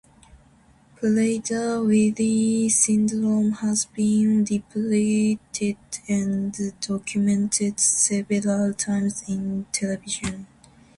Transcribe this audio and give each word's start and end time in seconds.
Prader-Willi 0.97 2.67
syndrome 2.69 3.51
has 3.51 3.85
been 3.85 4.43
depicted 4.43 5.77
and 6.07 6.73
documented 6.79 7.79
several 7.79 8.73
times 8.73 9.23
in 9.29 9.67
television. 9.71 10.47